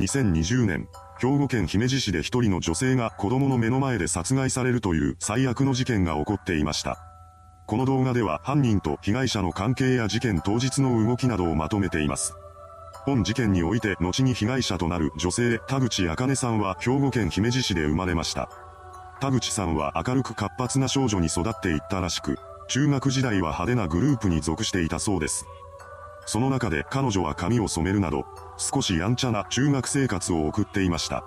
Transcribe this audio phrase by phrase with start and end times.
[0.00, 0.88] 2020年、
[1.20, 6.98] 兵庫県姫路市で一人の女性が子供の目の前で殺害されるという最悪の事件が起こっていました。
[7.66, 12.34] この動画では犯人と被害者の関係や事件当日の動きなどをまとめています。
[13.04, 18.48] 本事件において後に被害者となる女性田口茜さんは兵庫県姫路市で生まれました。
[19.20, 25.44] 田口さんは明るく活発な少女に育っていったらしく、中学時代は派手なグループに属していたそうです。
[26.30, 28.24] その中で彼女は髪を染めるなど、
[28.56, 31.24] 少しやんちゃな中学生活を送っていました。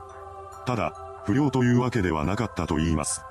[0.66, 0.94] ただ、
[1.26, 3.22] 不良というわけではなかったと言います。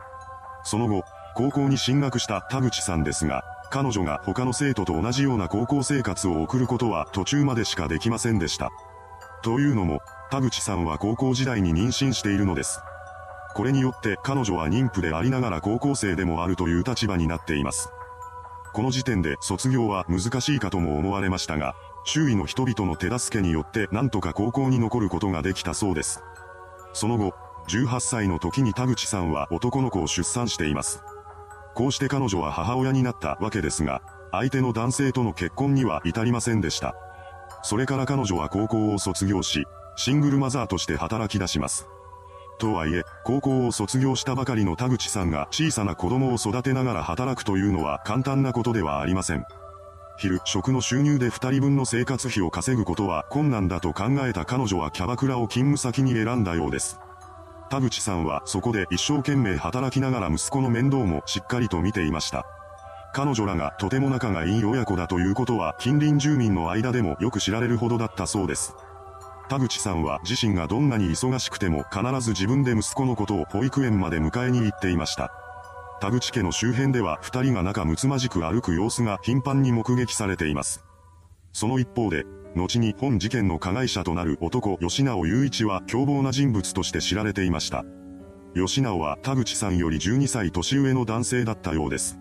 [0.64, 1.02] その後、
[1.34, 8.68] 高校に進学した田口さんですが、彼女が他の生徒と同じような高校生活を送ることは途中までしかできませんでした。
[9.42, 10.00] というのも、
[10.30, 12.82] 田口さんは高校時代に妊娠しているのです。
[13.54, 17.88] これによって彼女は妊婦でありながら高校生でもあるという立場になっています。
[18.72, 26.22] この時点で卒業は難しいかとも思われましたが、周囲の人々の手助けによってなんとか高校に残ることができたそうです。
[26.94, 27.34] その後、
[27.68, 31.02] 18歳の時に田口さんは男の子を出産しています。
[31.74, 36.94] こうして彼女は母親になったわけですが、相手の男性との結婚には至りませんでした。
[37.62, 39.64] それから彼女は高校を卒業し、
[39.96, 41.86] シングルマザーとして働き出します。
[42.62, 49.44] とはいえ、高校を卒業したばかりの田口さんが小さな子供を育てながら働くというのは簡単なことではありません。
[50.16, 57.00] 昼、食の収入で2人分の生活費を稼ぐことは困難だと考えた彼女はキャバクラを勤務先に選んだようです。
[57.68, 62.46] 田口さんはそこで一生懸命働きながら息子の面倒もしっかりと見ていました。
[63.12, 68.76] 彼女らがとても仲がいい親子だということは近隣住民の間でもよく知られるほどだったそうです。
[69.48, 75.32] 田口さんは自身がどんなに忙しくても必ず自分で息子のことを保育園まで迎えに行っていました。
[76.00, 80.84] 田口家の周辺では二人が仲睦まじく歩く様子が頻繁に目撃されています。
[81.52, 82.24] その一方で、
[82.56, 87.84] 後に本事件の加害者となる男吉直雄一は凶暴な人物として知られていました。
[88.54, 92.18] 吉直は田口さんより12歳年上の男性だったようです。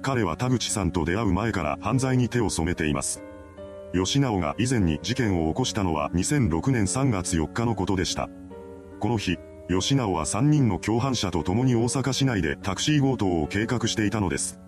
[0.00, 3.22] 彼は田口さんと出会う前から犯罪に手を染めています。
[3.92, 8.28] 吉直が以前に事件を起こしたのは2006年3月4日のことでした。
[9.00, 9.38] この日、
[9.68, 14.58] 吉直は3人の共犯者と共に大阪市内でタクシー強盗を計画していたのです。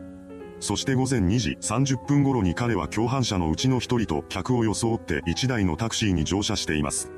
[0.61, 7.11] そして午前2時30分頃に彼は共犯者のうちの1人と客を装って1台のタクシーに乗車しています。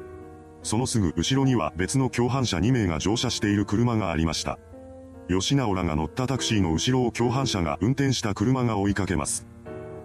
[0.62, 4.58] そのすぐ後ろには別の共犯者2名が乗車している車がありました。
[5.28, 9.51] 吉直らが乗ったタクシーの後ろを共犯者が運転した車が追いかけます。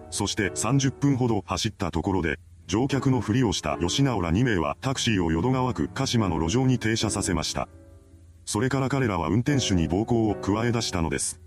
[0.09, 7.69] そして30分ほど走ったところで、乗客のふりをした吉直ら2名はタクシーを淀川区鹿島の路上に停車させました。
[8.45, 11.39] それから彼らは運転手に暴行を加え出したのです。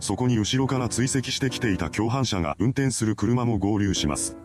[0.00, 4.36] そこに後ろから追跡してきていた共犯者が運転する車も合流します。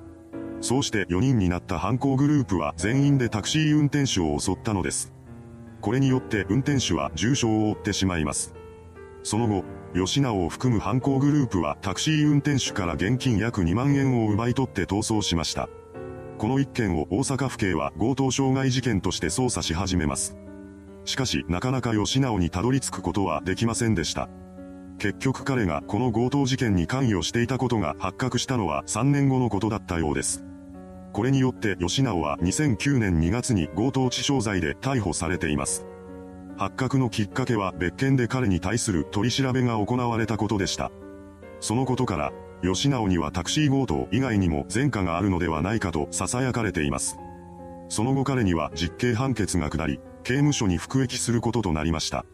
[0.62, 5.14] そうして4人になった犯行グループは全員でタクシー運転手を襲ったのです。
[5.82, 8.54] これによって運転手は重傷を負ってしまいます。
[9.24, 9.64] その後、
[9.94, 15.70] 吉直を含む犯行グループはタクシー運転手から現金約2万円を奪い取って逃走しました。
[16.40, 20.36] この一件を大阪府警は強盗傷害事件として捜査し始めます。
[21.06, 24.30] しかし、なかなか吉直にたどり着くことはできませんでした。
[24.98, 30.44] 結局彼がこの強盗事件に関与していたことが発覚したのは3年後のことだったようです。
[31.12, 35.86] これによって吉直は2009年2月に強盗致傷罪で逮捕されています。
[36.58, 40.92] 発覚のきっかけは別件で彼に対する取り調べが行われたことでした。
[41.60, 42.32] そのことから、
[42.62, 47.18] 吉直にはタクシー強盗以外にも前科があるのではないかと囁かれています。
[47.90, 52.26] その後彼には実刑判決が下り、刑務所に服役することとなりました。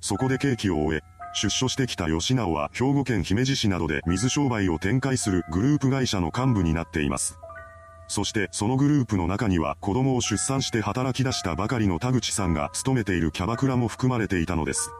[0.00, 1.02] そこで刑期を終え、
[1.34, 7.38] 出所してきた吉直は兵庫県姫路市などで水商売を展開するグループ会社の幹部になっています。
[8.10, 14.90] そしてそのグループの中には子供を出産して働き出したばかりの田口さんが勤めているキャバクラも含まれていたのです。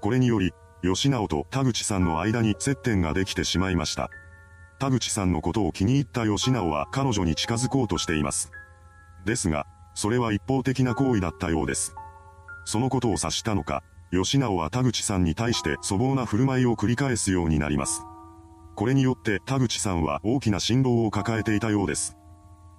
[0.00, 0.52] これにより、
[0.82, 4.10] 吉直と田口さんの間に接点ができてしまいました。
[4.80, 8.50] 田口さんのことを気に入った吉直は彼女に近づこうとしています。
[9.24, 9.64] ですが、
[9.94, 11.94] それは一方的な行為だったようです。
[12.64, 18.02] そのことを察したのか、吉直は田口さんに対して粗暴な振る舞いを繰り返すようになります。
[18.74, 22.16] これによって田口さんは大きな振動を抱えていたようです。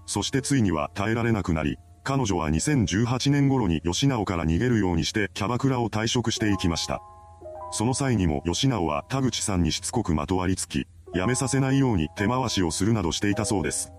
[0.05, 7.01] そしてついには耐えられなくなり、彼女は2018年頃に吉直から逃げるようにしてキャバクラを退職していきました。
[7.71, 13.91] その際にも吉直は田口さんにしつこくまとわりつき、辞めさせないように手回しをするなどしていたそうです。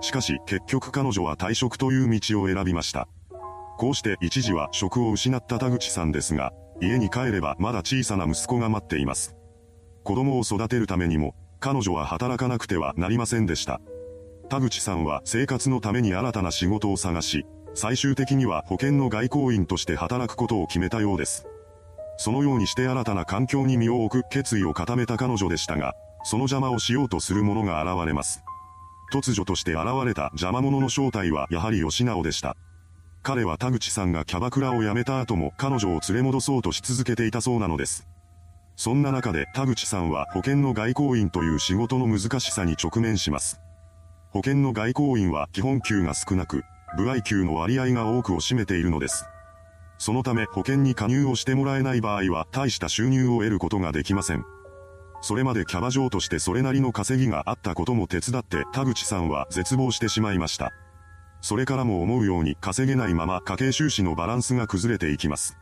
[0.00, 3.08] しかし結局彼女は退職という道を選びました。
[3.78, 9.34] こうして一時は職を失った田口さんですが、家に帰ればまだ小さな息子が待っています。
[10.04, 13.80] 子供を育てるためにも、彼女は働かなくてはなりませんでした。
[14.48, 21.46] 田口さんは生活のために新たな仕事を探し、最終的には保険の外交員として働くことを決めたようです。
[22.16, 28.42] そのようにして新たな環境に身を置く決意を固めた彼女でしたが、その邪魔をしようとする者が現れます。
[29.12, 32.56] 突如として現れた邪魔者の正体はやはり吉直でした。
[33.22, 38.06] 彼は田口さんがキャバクラを辞めた後も彼女を連れ戻そうとし続けていたそうなのです。
[38.76, 43.60] そんな中で田口さんは保険の外交員という仕事の難しさに直面します。
[44.34, 46.64] 保険の外交員は基本給が少なく、
[46.96, 49.26] 部合給の割合が多くを占めているのです。
[49.96, 54.44] そのため保険に加入をしてもらえない場合は大した収入を得ることができません。
[55.20, 60.72] それまでキャバ嬢としてそれなりの稼ぎがあったことも手伝って田口さんは絶望してしまいました。
[61.40, 65.56] それからも思うように稼げないまま家計収支のバランスが崩れていきます。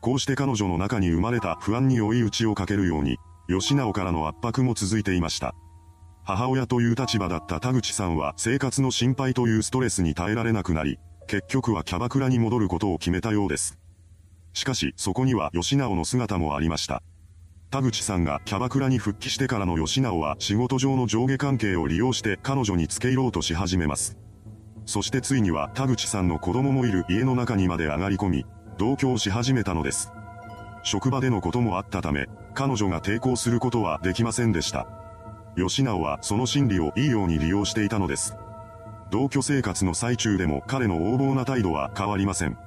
[0.00, 3.18] こうして彼女の中に生まれた不安に追い打ちをかけるように、
[3.48, 5.54] 吉直からの圧迫も続いていました。
[6.28, 13.78] 母親という立場だった田口さんは生活の心配というストレスに耐えられなくなり、結局はキャバクラに戻ることを決めたようです。
[14.52, 17.02] しかし、そこには吉直の姿もありました。
[17.70, 24.18] 田口さんがキャバクラに復帰してからの吉直は仕事上の上下関係を利用して彼女に付け入ろうとし始めます。
[24.84, 28.46] そしてついには田口さんの子供もいる家の中にまで上がり込み、
[28.76, 30.12] 同居し始めたのです。
[30.82, 34.97] 職場でのこともあったため、彼女が抵抗することはできませんでした。
[35.58, 38.36] 吉直はその心理をいいように利用していたのです。
[39.10, 42.58] 同居生活の最中でも彼の横暴な態度は変わりません。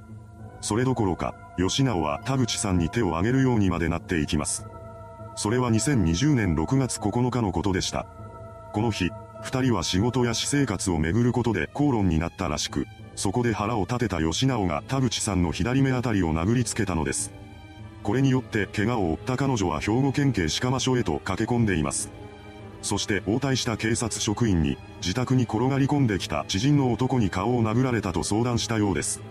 [0.61, 4.65] それどころか、吉直は田口さんに手を挙げるようにまでなっていきます。
[5.35, 8.05] それは2020年6月9日のことでした。
[8.73, 9.11] この日、
[9.43, 12.85] 二人は仕事や私生活をめぐることで口論になったらしく、
[13.15, 17.31] そこで腹を立てた吉直が田口さんの左目あたりを殴りつけたのです。
[18.03, 22.20] これによって怪我を負った彼女は兵庫県警鹿間署へと駆け込んでいます。
[22.81, 29.21] そして応対した警察職員に、自宅に転がり込んできた知人の男に顔を殴られたと相談したようです。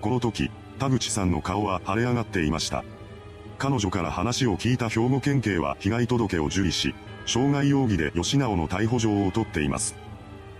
[0.00, 2.84] この時、田口さんの顔は腫れ上がっていました。
[3.58, 6.94] 彼女から話を聞いた兵庫県警は被害届を受理し、
[7.26, 9.96] 傷害容疑で吉直の逮捕状を取っています。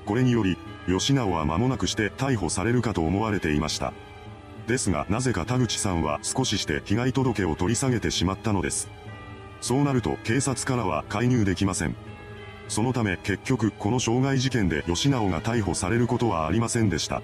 [0.05, 3.93] これにより、吉直は間もなくして逮捕されるかと思われていました。
[4.67, 8.89] ですがなぜか田口さんは少しして被害届を取り下げてしまったのです。
[9.61, 12.08] そうなると警察からは介入できません。
[12.69, 17.23] そのため結局この傷害事件で吉直が逮捕されることはありませんでした。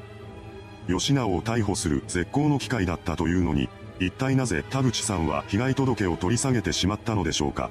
[0.89, 3.69] 吉直を逮捕する絶好の機会だったというのに、
[4.01, 7.71] 一体なぜ田口さんは被害届を取り下げてしまったのでしょうか。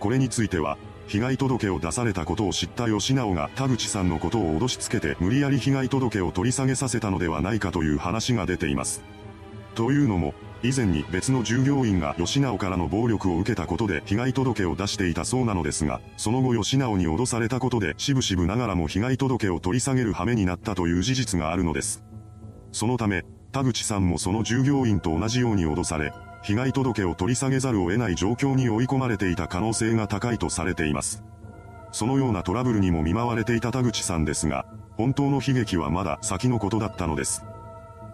[0.00, 9.02] これについては、被害届を出されたことを知った吉直が田口さんのことを脅しつけて無理やり被害届を取り下げさせたのではないかという話が出ています。
[9.74, 22.02] というのも、以前に別の従業員が吉直からの暴力を受けたことで被害届を出していたそうなのですが、その後吉直に脅されたことでしぶしぶながらも被害届を取り下げる羽目になったという事実があるのです。
[22.72, 31.22] そのため、田口さんもその従業員と同じように脅され、被害届を取り下げざるを得ない状況に追い込まれていた可能性が高いとされています。
[31.92, 34.66] そのようなトラブルにも見舞われていた田口さんですが、
[34.96, 37.44] 本当の悲劇はまだ先のことだったのです。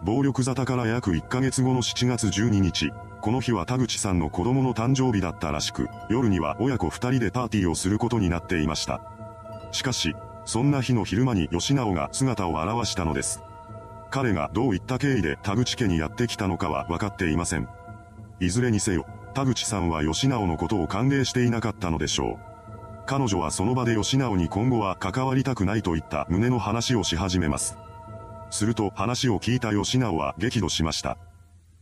[0.03, 2.91] 暴力沙汰から約1ヶ月後の7月12日、
[3.21, 9.01] この日は田口さんの子供の誕生日だったらしく、夜には親子2人でパーティーをすることになっていました。
[9.71, 13.43] しかし、そんな日の昼間に吉直が姿を現したのです。
[14.09, 17.69] 彼がどういった経緯で田口家にやってきたのかは分かっていません。
[18.39, 19.05] いずれにせよ、
[19.35, 22.51] 田口さんは吉直のことを歓迎していなかったのでしょう。
[23.05, 27.77] 彼女はその場で吉直に今後は関わりたくないといった旨の話をし始めます。
[28.51, 31.17] すると話を聞いた吉直は激怒しました。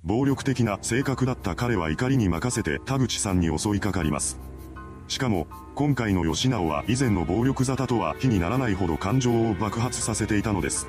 [0.04, 4.40] 暴力的な性格だった彼は怒りに任せて田口さんに襲いかかります。
[5.10, 10.88] しかも、今回の吉直は以前の暴力沙汰とは比にならないほど感情を爆発させていたのです。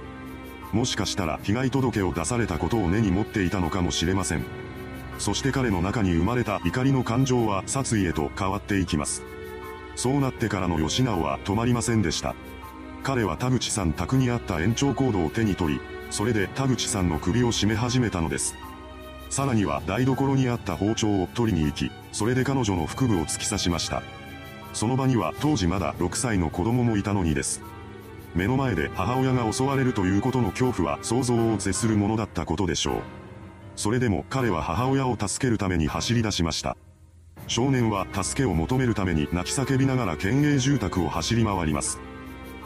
[0.73, 4.45] もしかしたら被害届を出されたことを根に持っていたのかもしれません。
[5.19, 9.23] そして彼の中に生まれた怒りの感情は殺意へと変わっていきます。
[9.97, 12.35] そうなってからの吉直は止まりませんでした。
[13.03, 15.81] 彼は田口さん宅にあった延長コードを手に取り、
[16.11, 18.55] それで田口さんの首を絞め始めたのです。
[19.31, 24.03] さらには台所にあった包丁を取りに行き、それで彼女の腹部を突き刺しました。
[24.73, 27.63] その場には当時まだ6歳の子供もいたのにです。
[28.35, 33.03] 目の前で母親が襲われるということの恐怖は想像を絶するものだったことでしょう。
[33.77, 36.77] それでも彼は母親を助けるために走り出しました。
[37.47, 41.99] 少年は助けを求めるために泣き叫びながら県営住宅を走り回ります。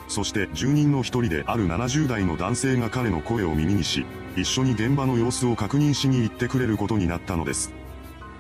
[0.09, 4.07] そして住人の一人である70代の男性が彼の声を耳にし、
[4.37, 7.73] 一緒に現場の様子を確認しに行ってくれることになったのです。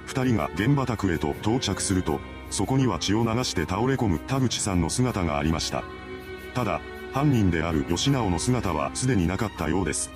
[0.07, 5.83] 二人が現場宅へと到着すると、そこには血を流して倒れ込む田口さんの姿がありました。
[6.55, 6.81] ただ、
[7.13, 10.11] 犯人である吉直の姿はすでになかったようです。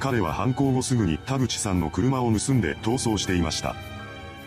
[0.00, 3.76] 彼は犯行後すぐに田口さんの車を盗んで逃走していました。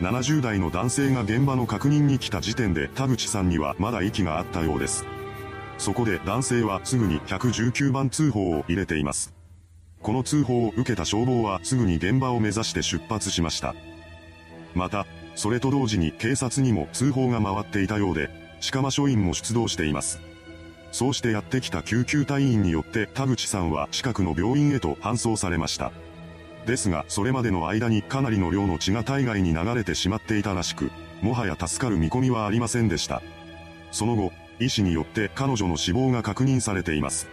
[0.01, 5.05] 70代の男性が現場の確認に来た時点で田口さんにはまだ息があったようです。
[5.77, 9.33] そこで男性はすぐに119番通報を入れています。
[10.01, 13.75] この通報を受けた消防はすぐに現場を目指して出発しました。
[14.73, 15.05] また、
[15.35, 18.29] それと同時に警察にも通報が回っていたようで、
[18.71, 20.19] 鹿間署員も出動しています。
[20.91, 25.91] そうしてやってきた救急隊員によって田口さんは近くの病院へと搬送されました。
[26.65, 30.91] ですが、それまでの間にかなりの量の血が体外に流れてしまっていたらしく、
[31.21, 33.21] もはや助かる見込みはありませんでした。
[33.91, 37.27] その後、医師によって彼女の死亡が確認されています。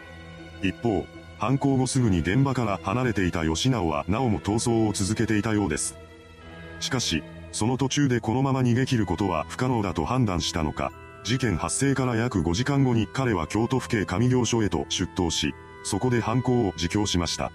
[0.62, 1.06] 一方、
[1.38, 5.96] 犯行後すぐに現場から離れていた吉直はなおも逃走を続けていたようです。
[6.80, 10.92] しかし、その途中でこのまま逃げ切ることは不可能だと判断したのか、
[11.24, 17.52] 事件発生から約5時間後に彼は京都府警上行署へと出頭し、そこで犯行を自供しました。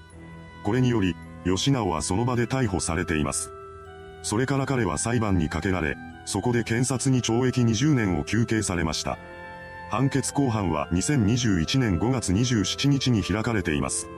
[0.64, 3.52] これにより、吉直はその場で逮捕されています。
[4.22, 5.96] それから彼は裁判にかけられ、
[6.26, 9.18] そこで検察に懲役20年を求刑されました。
[9.90, 14.10] 判決公判は2021年5月27日に開かれています。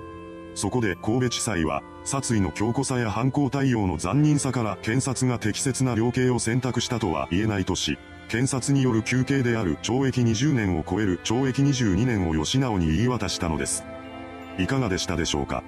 [0.55, 7.99] そこで神戸地裁は、殺意の強固さや犯行対応の残忍さから検察が適切な量刑を選択したとは言えないとし、
[8.29, 13.83] 検察による求刑である懲役20年を超える懲役22年を吉直に言い渡したのです。
[14.57, 15.63] いかがでしたでしょうか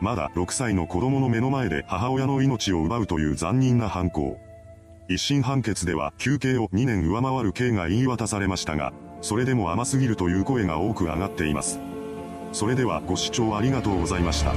[0.00, 4.38] まだ6歳の子供の目の前で母親の命を奪うという残忍な犯行。
[5.08, 8.92] 一審判決では休刑を2年上回る刑が言い渡されましたが、
[9.26, 11.80] それでも甘すぎるという声が多く上がっています。
[12.52, 14.54] それではご視聴ありがとうございました。